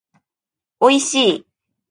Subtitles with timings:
[0.79, 1.47] おいしい